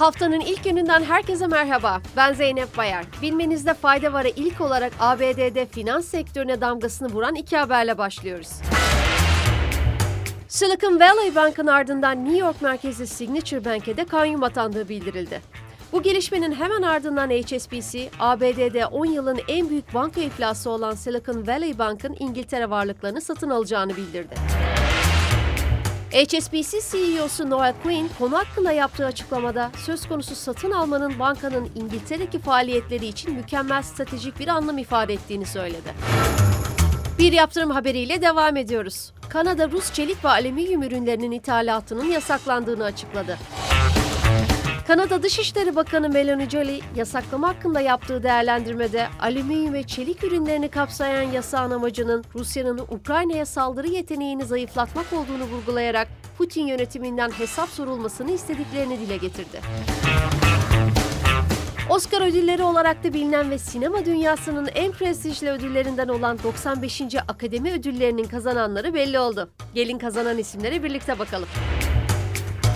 [0.00, 2.02] Haftanın ilk gününden herkese merhaba.
[2.16, 3.04] Ben Zeynep Bayar.
[3.22, 8.48] Bilmenizde fayda var'a ilk olarak ABD'de finans sektörüne damgasını vuran iki haberle başlıyoruz.
[10.48, 15.40] Silicon Valley Bank'ın ardından New York merkezli Signature Bank'e de kayyum atandığı bildirildi.
[15.92, 21.78] Bu gelişmenin hemen ardından HSBC, ABD'de 10 yılın en büyük banka iflası olan Silicon Valley
[21.78, 24.34] Bank'ın İngiltere varlıklarını satın alacağını bildirdi.
[26.10, 33.06] HSBC CEO'su Noel Quinn konu hakkında yaptığı açıklamada söz konusu satın almanın bankanın İngiltere'deki faaliyetleri
[33.06, 35.94] için mükemmel stratejik bir anlam ifade ettiğini söyledi.
[37.18, 39.12] Bir yaptırım haberiyle devam ediyoruz.
[39.28, 43.38] Kanada Rus çelik ve alüminyum ürünlerinin ithalatının yasaklandığını açıkladı.
[44.90, 51.70] Kanada Dışişleri Bakanı Melanie Joly, yasaklama hakkında yaptığı değerlendirmede alüminyum ve çelik ürünlerini kapsayan yasağın
[51.70, 56.08] amacının Rusya'nın Ukrayna'ya saldırı yeteneğini zayıflatmak olduğunu vurgulayarak
[56.38, 59.60] Putin yönetiminden hesap sorulmasını istediklerini dile getirdi.
[61.90, 67.02] Oscar ödülleri olarak da bilinen ve sinema dünyasının en prestijli ödüllerinden olan 95.
[67.28, 69.50] Akademi Ödülleri'nin kazananları belli oldu.
[69.74, 71.48] Gelin kazanan isimlere birlikte bakalım.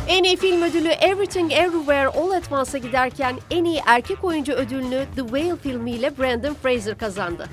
[0.09, 5.05] En iyi film ödülü Everything Everywhere All at Once'a giderken en iyi erkek oyuncu ödülünü
[5.17, 7.47] The Whale filmiyle Brandon Fraser kazandı.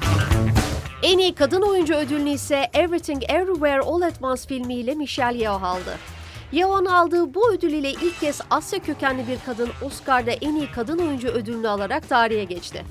[1.03, 5.97] En iyi kadın oyuncu ödülünü ise Everything Everywhere All at Once filmiyle Michelle Yeoh aldı.
[6.51, 10.97] Yeoh'un aldığı bu ödül ile ilk kez Asya kökenli bir kadın Oscar'da en iyi kadın
[10.97, 12.85] oyuncu ödülünü alarak tarihe geçti.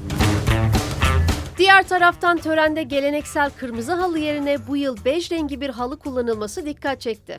[1.60, 7.00] Diğer taraftan törende geleneksel kırmızı halı yerine bu yıl bej rengi bir halı kullanılması dikkat
[7.00, 7.38] çekti.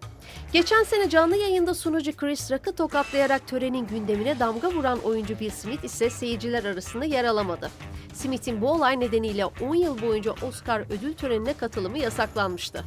[0.54, 5.84] Geçen sene canlı yayında sunucu Chris Rock'ı tokatlayarak törenin gündemine damga vuran oyuncu Bill Smith
[5.84, 7.72] ise seyirciler arasında yer alamadı.
[8.14, 12.84] Smith'in bu olay nedeniyle 10 yıl boyunca Oscar ödül törenine katılımı yasaklanmıştı.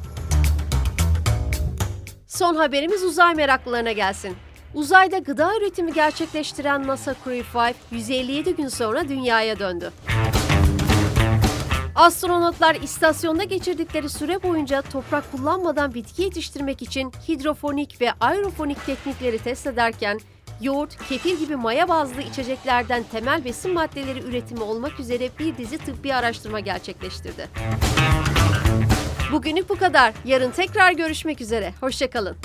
[2.27, 4.35] Son haberimiz uzay meraklılarına gelsin.
[4.73, 9.91] Uzayda gıda üretimi gerçekleştiren NASA Crew 5 157 gün sonra dünyaya döndü.
[11.95, 19.67] Astronotlar istasyonda geçirdikleri süre boyunca toprak kullanmadan bitki yetiştirmek için hidrofonik ve aerofonik teknikleri test
[19.67, 20.19] ederken
[20.61, 26.13] yoğurt, kefir gibi maya bazlı içeceklerden temel besin maddeleri üretimi olmak üzere bir dizi tıbbi
[26.13, 27.49] araştırma gerçekleştirdi.
[29.31, 30.13] Bugünlük bu kadar.
[30.25, 31.73] Yarın tekrar görüşmek üzere.
[31.81, 32.37] Hoşçakalın.